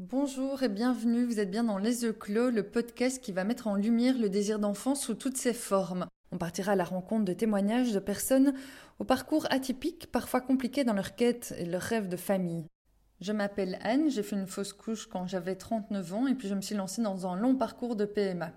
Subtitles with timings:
[0.00, 3.66] Bonjour et bienvenue, vous êtes bien dans Les Yeux Clos, le podcast qui va mettre
[3.66, 6.06] en lumière le désir d'enfant sous toutes ses formes.
[6.30, 8.54] On partira à la rencontre de témoignages de personnes
[9.00, 12.64] au parcours atypique, parfois compliqué dans leur quête et leur rêve de famille.
[13.20, 16.54] Je m'appelle Anne, j'ai fait une fausse couche quand j'avais 39 ans et puis je
[16.54, 18.52] me suis lancée dans un long parcours de PMA.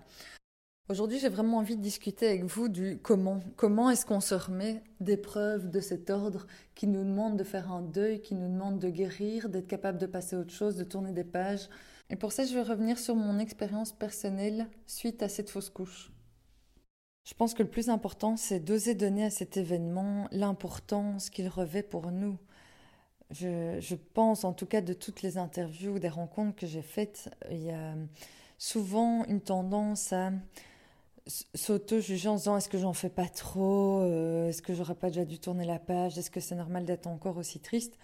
[0.88, 3.38] Aujourd'hui, j'ai vraiment envie de discuter avec vous du comment.
[3.56, 7.82] Comment est-ce qu'on se remet d'épreuves de cet ordre qui nous demande de faire un
[7.82, 11.12] deuil, qui nous demande de guérir, d'être capable de passer à autre chose, de tourner
[11.12, 11.68] des pages.
[12.10, 16.12] Et pour ça, je vais revenir sur mon expérience personnelle suite à cette fausse couche.
[17.24, 21.84] Je pense que le plus important, c'est d'oser donner à cet événement l'importance qu'il revêt
[21.84, 22.36] pour nous.
[23.30, 27.62] Je, pense, en tout cas, de toutes les interviews, des rencontres que j'ai faites, il
[27.62, 27.94] y a
[28.58, 30.32] souvent une tendance à
[31.26, 35.24] s'auto-juger en disant est-ce que j'en fais pas trop euh, Est-ce que j'aurais pas déjà
[35.24, 37.98] dû tourner la page Est-ce que c'est normal d'être encore aussi triste?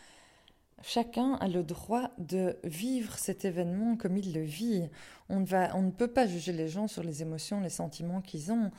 [0.82, 4.88] Chacun a le droit de vivre cet événement comme il le vit.
[5.28, 8.20] On ne, va, on ne peut pas juger les gens sur les émotions, les sentiments
[8.20, 8.70] qu'ils ont.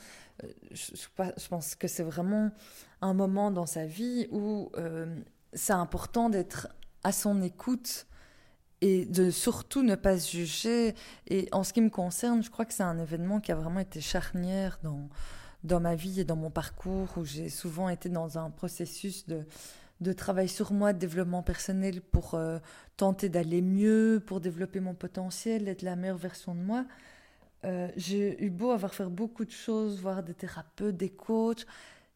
[0.44, 2.52] Euh, je, je, pense que c'est vraiment
[3.02, 5.14] un moment dans sa vie où euh,
[5.54, 6.70] c'est important d'être
[7.04, 8.08] à son écoute
[8.82, 10.96] et de surtout ne pas se juger.
[11.28, 13.80] Et en ce qui me concerne, je crois que c'est un événement qui a vraiment
[13.80, 15.10] été charnière dans,
[15.64, 19.46] dans ma vie et dans mon parcours, où j'ai souvent été dans un processus de,
[20.02, 22.60] de travail sur moi, de développement personnel pour euh,
[22.98, 26.86] tenter d'aller mieux, pour développer mon potentiel, être la meilleure version de moi.
[27.66, 31.66] Euh, j'ai eu beau avoir fait beaucoup de choses, voir des thérapeutes, des coachs.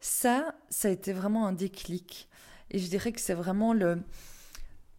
[0.00, 2.28] Ça, ça a été vraiment un déclic.
[2.70, 4.00] Et je dirais que c'est vraiment le,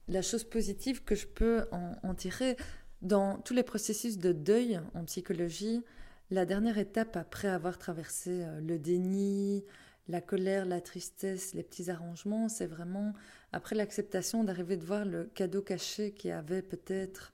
[0.07, 2.57] la chose positive que je peux en, tirer
[3.01, 5.83] dans tous les processus de deuil en psychologie,
[6.31, 9.63] la dernière étape après avoir traversé euh, le déni,
[10.07, 13.13] la colère, la tristesse, les petits arrangements, c'est vraiment
[13.51, 17.33] après l'acceptation d'arriver de voir le cadeau caché qui avait peut-être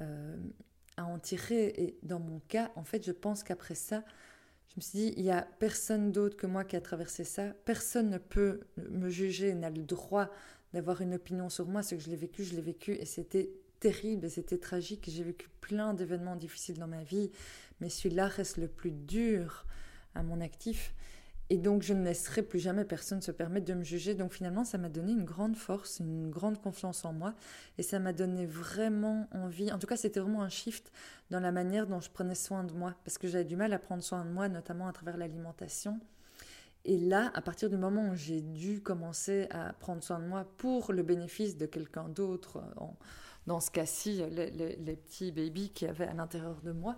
[0.00, 0.36] euh,
[0.96, 1.72] à en tirer.
[1.76, 4.04] Et dans mon cas, en fait, je pense qu'après ça,
[4.68, 7.48] je me suis dit, il n'y a personne d'autre que moi qui a traversé ça.
[7.64, 10.30] Personne ne peut me juger, n'a le droit
[10.72, 11.82] d'avoir une opinion sur moi.
[11.82, 13.50] Ce que je l'ai vécu, je l'ai vécu et c'était
[13.80, 15.08] terrible et c'était tragique.
[15.08, 17.30] J'ai vécu plein d'événements difficiles dans ma vie,
[17.80, 19.64] mais celui-là reste le plus dur
[20.14, 20.94] à mon actif.
[21.52, 24.14] Et donc, je ne laisserai plus jamais personne se permettre de me juger.
[24.14, 27.34] Donc, finalement, ça m'a donné une grande force, une grande confiance en moi.
[27.76, 29.72] Et ça m'a donné vraiment envie.
[29.72, 30.92] En tout cas, c'était vraiment un shift
[31.30, 32.94] dans la manière dont je prenais soin de moi.
[33.04, 35.98] Parce que j'avais du mal à prendre soin de moi, notamment à travers l'alimentation.
[36.84, 40.46] Et là, à partir du moment où j'ai dû commencer à prendre soin de moi
[40.56, 42.84] pour le bénéfice de quelqu'un d'autre, euh,
[43.46, 46.96] dans ce cas-ci, les, petits bébés qui avaient à l'intérieur de moi,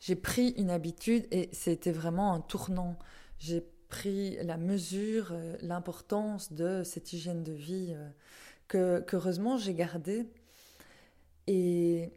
[0.00, 2.98] j'ai pris une habitude et c'était vraiment un tournant.
[3.38, 8.08] J'ai pris la mesure, euh, l'importance de cette hygiène de vie euh,
[8.66, 10.28] que qu'heureusement j'ai gardée.
[11.46, 12.12] Et,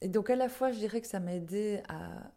[0.00, 2.30] et donc à la fois, je dirais que ça m'a aidé à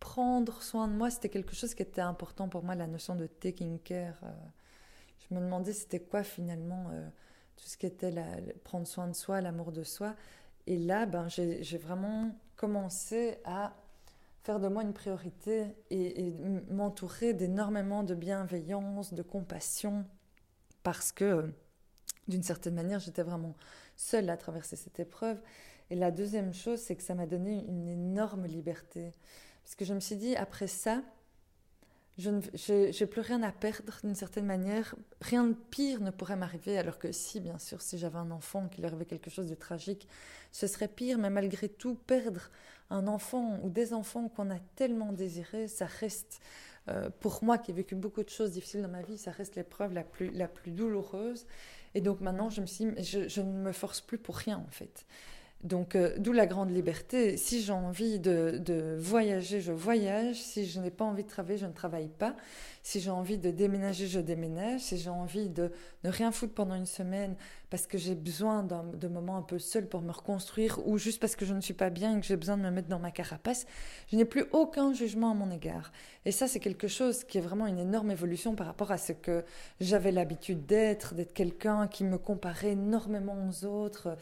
[0.00, 3.26] prendre soin de moi, c'était quelque chose qui était important pour moi, la notion de
[3.26, 4.18] taking care.
[4.22, 4.32] Euh.
[5.28, 7.08] je me demandais c'était quoi finalement euh,
[7.56, 8.12] tout ce qui était
[8.64, 10.14] prendre soin de soi, l'amour de soi.
[10.66, 13.74] Et là, ben, j'ai vraiment commencé à
[14.42, 16.32] faire de moi une priorité et,
[16.70, 20.04] m'entourer d'énormément de bienveillance, de compassion,
[20.82, 21.52] parce que
[22.28, 23.54] d'une certaine manière, j'étais vraiment
[23.96, 25.40] seule à traverser cette épreuve.
[25.90, 29.12] Et la deuxième chose, c'est que ça m'a donné une énorme liberté.
[29.68, 31.02] Parce que je me suis dit, après ça,
[32.16, 34.94] je n'ai plus rien à perdre d'une certaine manière.
[35.20, 38.68] Rien de pire ne pourrait m'arriver, alors que si, bien sûr, si j'avais un enfant,
[38.68, 40.08] qu'il arrivait quelque chose de tragique,
[40.52, 41.18] ce serait pire.
[41.18, 42.48] Mais malgré tout, perdre
[42.88, 46.40] un enfant ou des enfants qu'on a tellement désirés, ça reste,
[46.88, 49.54] euh, pour moi qui ai vécu beaucoup de choses difficiles dans ma vie, ça reste
[49.54, 51.46] l'épreuve la plus, douloureuse.
[51.94, 54.70] Et donc maintenant, je me suis je, je ne me force plus pour rien, en
[54.70, 55.04] fait.
[55.64, 57.36] Donc, euh, d'où la grande liberté.
[57.36, 60.36] Si j'ai envie de, de, voyager, je voyage.
[60.36, 62.36] Si je n'ai pas envie de travailler, je ne travaille pas.
[62.84, 64.80] Si j'ai envie de déménager, je déménage.
[64.82, 65.72] Si j'ai envie de
[66.04, 67.34] ne rien foutre pendant une semaine
[67.70, 71.36] parce que j'ai besoin de moments un peu seul pour me reconstruire ou juste parce
[71.36, 73.10] que je ne suis pas bien et que j'ai besoin de me mettre dans ma
[73.10, 73.66] carapace,
[74.10, 75.92] je n'ai plus aucun jugement à mon égard.
[76.24, 79.12] Et ça, c'est quelque chose qui est vraiment une énorme évolution par rapport à ce
[79.12, 79.44] que
[79.80, 84.16] j'avais l'habitude d'être, d'être quelqu'un qui me comparait énormément aux autres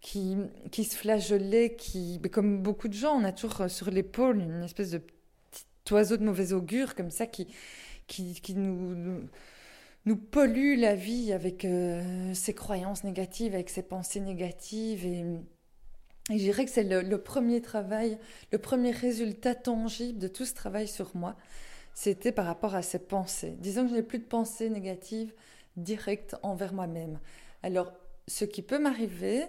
[0.00, 0.36] qui,
[0.70, 4.62] qui se flageolait, qui, comme beaucoup de gens, on a toujours euh, sur l'épaule une
[4.62, 4.98] espèce de
[5.50, 7.46] petit oiseau de mauvais augure comme ça qui,
[8.06, 9.28] qui, qui nous,
[10.06, 15.04] nous, pollue la vie avec euh, ses croyances négatives, avec ses pensées négatives.
[15.04, 15.24] Et,
[16.30, 18.18] et je dirais que c'est le, premier travail,
[18.52, 21.36] le premier résultat tangible de tout ce travail sur moi,
[21.92, 23.56] c'était par rapport à ces pensées.
[23.58, 25.34] Disons que je n'ai plus de pensées négatives
[25.76, 27.18] directes envers moi-même.
[27.62, 27.92] Alors,
[28.28, 29.44] ce qui peut m'arriver,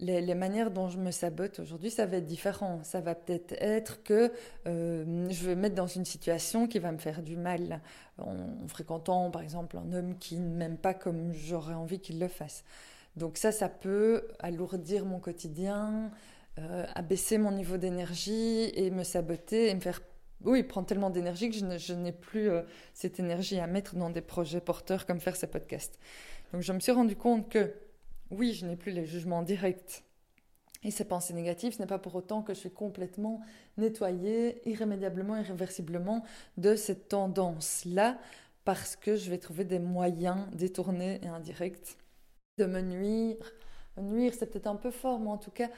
[0.00, 2.80] les, manières dont je me sabote aujourd'hui, ça va être différent.
[2.84, 4.32] Ça va peut-être être que
[4.66, 7.80] euh, je vais me mettre dans une situation qui va me faire du mal
[8.18, 12.28] en, fréquentant, par exemple, un homme qui ne m'aime pas comme j'aurais envie qu'il le
[12.28, 12.64] fasse.
[13.16, 16.12] Donc ça, ça peut alourdir mon quotidien,
[16.58, 20.00] euh, abaisser mon niveau d'énergie et me saboter et me faire
[20.44, 22.62] oui, prendre tellement d'énergie que je n'ai plus euh,
[22.94, 25.98] cette énergie à mettre dans des projets porteurs comme faire ces podcasts.
[26.52, 27.72] Donc je me suis rendu compte que
[28.30, 30.04] oui, je n'ai plus les jugements directs
[30.84, 33.40] et ces pensées négatives, ce n'est pas pour autant que je suis complètement
[33.78, 36.24] nettoyée, irrémédiablement, irréversiblement
[36.56, 38.18] de cette tendance-là,
[38.64, 41.96] parce que je vais trouver des moyens détournés et indirects
[42.58, 43.52] de me nuire.
[43.96, 45.68] Nuire, c'est peut-être un peu fort, mais en tout cas,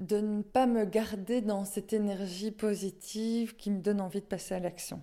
[0.00, 4.54] de ne pas me garder dans cette énergie positive qui me donne envie de passer
[4.54, 5.00] à l'action.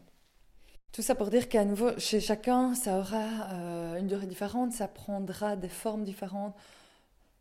[0.91, 4.87] Tout ça pour dire qu'à nouveau, chez chacun, ça aura euh, une durée différente, ça
[4.87, 6.55] prendra des formes différentes,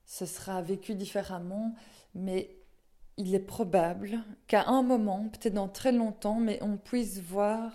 [0.04, 1.74] ce sera vécu différemment,
[2.14, 2.54] mais
[3.16, 7.72] il est probable qu'à un moment, peut-être dans très longtemps, mais on puisse voir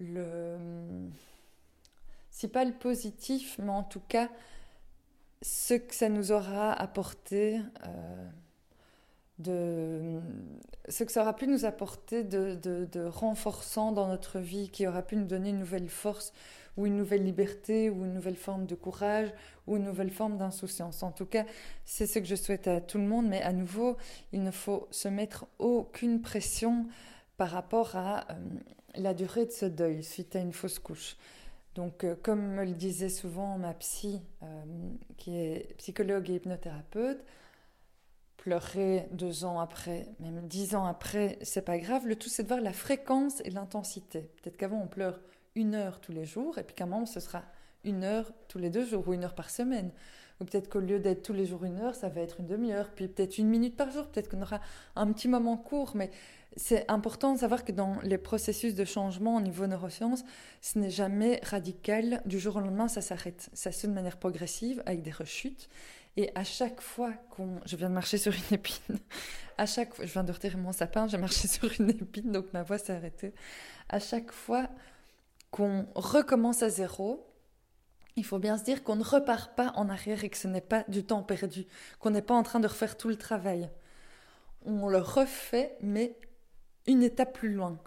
[0.00, 0.58] le...
[2.30, 4.28] Si pas le positif, mais en tout cas,
[5.42, 7.60] ce que ça nous aura apporté...
[7.86, 8.28] Euh,
[9.38, 10.20] de
[10.88, 15.16] ce que ça aura pu nous apporter de, renforçant dans notre vie, qui aura pu
[15.16, 16.32] nous donner une nouvelle force
[16.76, 19.32] ou une nouvelle liberté ou une nouvelle forme de courage
[19.66, 21.02] ou une nouvelle forme d'insouciance.
[21.02, 21.44] En tout cas,
[21.84, 23.96] c'est ce que je souhaite à tout le monde, mais à nouveau,
[24.32, 26.86] il ne faut se mettre aucune pression
[27.36, 28.34] par rapport à euh,
[28.94, 31.16] la durée de ce deuil suite à une fausse couche.
[31.74, 34.46] Donc, euh, comme me le disait souvent ma psy, euh,
[35.16, 37.24] qui est psychologue et hypnothérapeute,
[38.38, 42.06] pleurer deux ans après, même dix ans après, c'est pas grave.
[42.06, 44.30] Le tout, c'est de voir la fréquence et l'intensité.
[44.40, 45.20] Peut-être qu'avant, on pleure
[45.54, 47.42] une heure tous les jours, et puis qu'à un moment, ce sera
[47.84, 49.90] une heure tous les deux jours ou une heure par semaine.
[50.40, 52.90] Ou peut-être qu'au lieu d'être tous les jours une heure, ça va être une demi-heure,
[52.94, 54.60] puis peut-être une minute par jour, peut-être qu'on aura
[54.94, 56.10] un petit moment court, mais
[56.56, 60.24] c'est important de savoir que dans les processus de changement au niveau neurosciences,
[60.60, 63.50] ce n'est jamais radical, du jour au lendemain, ça s'arrête.
[63.52, 65.68] Ça se fait de manière progressive, avec des rechutes,
[66.18, 67.60] et à chaque fois qu'on...
[67.64, 68.98] Je viens de marcher sur une épine.
[69.56, 70.04] À chaque fois...
[70.04, 72.92] Je viens de retirer mon sapin, j'ai marché sur une épine, donc ma voix s'est
[72.92, 73.32] arrêtée.
[73.88, 74.68] À chaque fois
[75.52, 77.24] qu'on recommence à zéro,
[78.16, 80.60] il faut bien se dire qu'on ne repart pas en arrière et que ce n'est
[80.60, 81.66] pas du temps perdu,
[82.00, 83.70] qu'on n'est pas en train de refaire tout le travail.
[84.64, 86.16] On le refait, mais
[86.88, 87.78] une étape plus loin.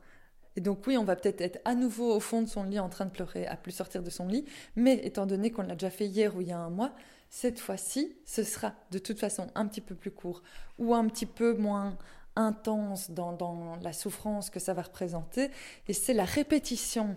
[0.55, 2.87] Et donc oui, on va peut-être être à nouveau au fond de son lit en
[2.87, 4.45] train de pleurer, à plus sortir de son lit,
[4.77, 6.93] mais étant donné qu'on l'a déjà fait hier ou il y a un mois,
[7.31, 10.43] cette fois-ci, ce sera de toute façon un petit peu plus court
[10.77, 11.97] ou un petit peu moins
[12.35, 15.49] intense dans, la souffrance que ça va représenter.
[15.87, 17.15] Et c'est la répétition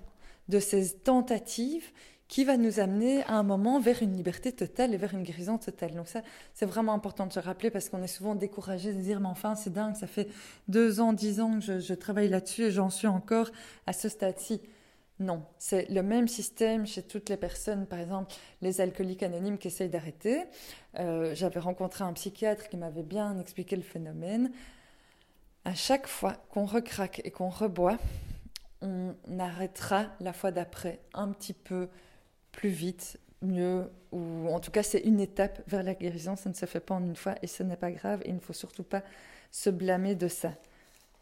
[0.49, 1.91] de ces tentatives
[2.29, 5.59] qui va nous amener à un moment vers une liberté totale et vers une guérison
[5.59, 5.95] totale.
[5.95, 6.23] Donc ça,
[6.55, 9.57] c'est vraiment important de se rappeler parce qu'on est souvent découragé de dire, mais enfin,
[9.57, 10.29] c'est dingue, ça fait
[10.69, 13.51] deux ans, dix ans que je, je travaille là-dessus et j'en suis encore
[13.89, 14.61] à ce stade-ci.
[15.21, 19.69] Non, c'est le même système chez toutes les personnes, par exemple les alcooliques anonymes qui
[19.69, 20.43] essayent d'arrêter.
[20.99, 24.51] Euh, j'avais rencontré un psychiatre qui m'avait bien expliqué le phénomène.
[25.65, 27.97] À chaque fois qu'on recraque et qu'on reboit,
[28.83, 31.89] on arrêtera la fois d'après un petit peu
[32.51, 36.55] plus vite, mieux, ou en tout cas c'est une étape vers la guérison, ça ne
[36.55, 38.53] se fait pas en une fois et ce n'est pas grave et il ne faut
[38.53, 39.03] surtout pas
[39.53, 40.53] se blâmer de ça.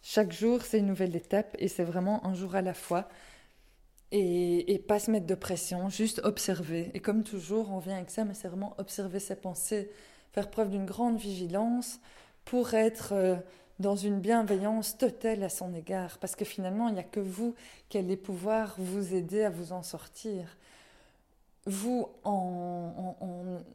[0.02, 3.09] Chaque jour c'est une nouvelle étape et c'est vraiment un jour à la fois
[4.12, 6.90] et, pas se mettre de pression, juste observer.
[6.95, 9.90] Et comme toujours, on vient avec ça, mais c'est vraiment observer ses pensées,
[10.33, 11.99] faire preuve d'une grande vigilance
[12.45, 13.37] pour être euh,
[13.78, 16.19] dans une bienveillance totale à son égard.
[16.19, 17.54] Parce que finalement, il n'y a que vous
[17.88, 20.57] qui allez pouvoir vous aider à vous en sortir.
[21.64, 23.16] Vous, en,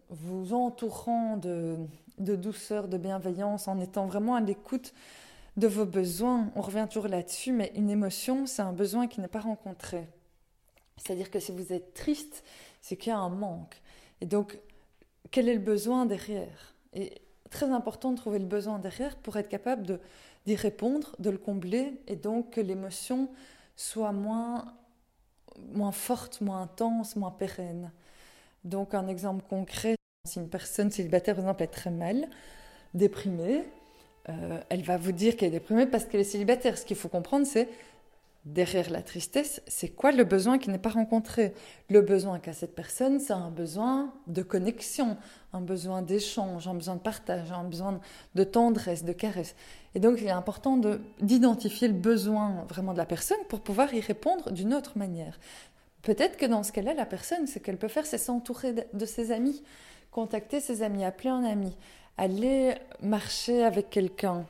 [0.10, 1.78] vous entourant de,
[2.20, 4.94] de douceur, de bienveillance, en étant vraiment à l'écoute
[5.56, 9.30] de vos besoins, on revient toujours là-dessus, mais une émotion, c'est un besoin qui n'est
[9.30, 10.06] pas rencontré.
[10.98, 12.44] C'est-à-dire que si vous êtes triste,
[12.82, 13.82] c'est qu'il y a un manque.
[14.22, 14.58] Et donc,
[15.32, 16.76] quel est le besoin derrière?
[16.94, 17.14] Et
[17.50, 20.00] très important de trouver le besoin derrière pour être capable
[20.46, 23.30] d'y répondre, de le combler, et donc que l'émotion
[23.76, 24.74] soit moins,
[25.74, 27.92] moins forte, moins intense, moins pérenne.
[28.64, 29.96] Donc, un exemple concret,
[30.28, 32.28] si une personne célibataire, par exemple, est très mal,
[32.94, 33.64] déprimée,
[34.30, 36.78] euh, elle va vous dire qu'elle est déprimée parce qu'elle est célibataire.
[36.78, 37.70] Ce qu'il faut comprendre, c'est
[38.54, 41.54] derrière la tristesse, c'est quoi le besoin qui n'est pas rencontré?
[41.90, 45.18] Le besoin qu'a cette personne, c'est un besoin de connexion,
[45.54, 48.00] un besoin d'échange, un besoin de partage, un besoin
[48.36, 49.56] de tendresse, de caresse.
[49.96, 50.80] Et donc, il est important
[51.20, 55.40] d'identifier le besoin vraiment de la personne pour pouvoir y répondre d'une autre manière.
[56.02, 59.32] Peut-être que dans ce cas-là, la personne, ce qu'elle peut faire, c'est s'entourer de ses
[59.32, 59.64] amis
[60.18, 61.78] contacter ses amis, appeler un ami,
[62.18, 62.74] aller
[63.04, 64.48] marcher avec quelqu'un.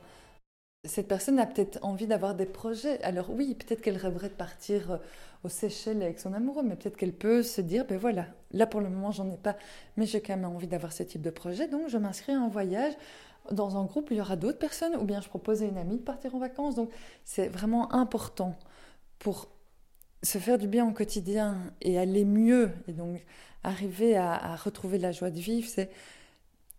[0.84, 3.02] Cette personne a peut-être envie d'avoir des projets.
[3.02, 4.96] Alors oui, peut-être qu'elle rêverait de partir euh,
[5.42, 8.80] aux Seychelles avec son amoureux, mais peut-être qu'elle peut se dire, ben voilà, là pour
[8.80, 9.56] le moment j'en ai pas,
[9.96, 12.48] mais j'ai quand même envie d'avoir ce type de projet, donc je m'inscris à un
[12.48, 12.94] voyage.
[13.50, 15.96] Dans un groupe, il y aura d'autres personnes, ou bien je propose à une amie
[15.96, 16.74] de partir en vacances.
[16.74, 16.90] Donc
[17.24, 18.54] c'est vraiment important
[19.18, 19.48] pour
[20.22, 23.24] se faire du bien au quotidien et aller mieux, et donc
[23.64, 25.90] arriver à, retrouver la joie de vivre, c'est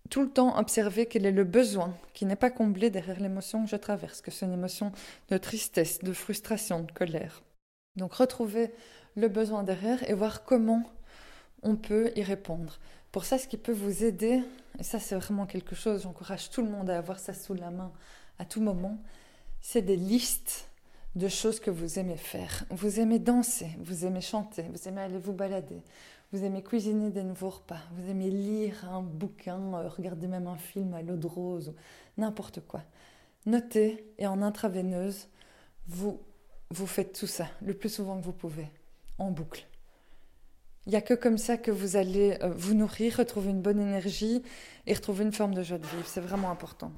[0.09, 3.69] tout le temps observer quel est le besoin qui n'est pas comblé derrière l'émotion que
[3.69, 4.91] je traverse, que c'est une émotion
[5.29, 7.43] de tristesse, de frustration, de colère.
[7.95, 8.71] Donc retrouver
[9.15, 10.83] le besoin derrière et voir comment
[11.61, 12.79] on peut y répondre.
[13.11, 14.41] Pour ça, ce qui peut vous aider,
[14.77, 17.71] et ça c'est vraiment quelque chose, j'encourage tout le monde à avoir ça sous la
[17.71, 17.91] main
[18.37, 18.97] à tout moment,
[19.61, 20.69] c'est des listes
[21.15, 22.65] de choses que vous aimez faire.
[22.69, 25.81] Vous aimez danser, vous aimez chanter, vous aimez aller vous balader,
[26.31, 30.57] vous aimez cuisiner des nouveaux repas, vous aimez lire un bouquin, euh, regarder même un
[30.57, 31.73] film à l'eau de rose,
[32.17, 32.81] n'importe quoi.
[33.45, 35.27] Notez et en intraveineuse,
[35.87, 36.19] vous,
[36.69, 38.67] vous faites tout ça le plus souvent que vous pouvez,
[39.17, 39.65] en boucle.
[40.85, 43.79] Il n'y a que comme ça que vous allez euh, vous nourrir, retrouver une bonne
[43.79, 44.43] énergie
[44.85, 46.07] et retrouver une forme de joie de vivre.
[46.07, 46.91] C'est vraiment important.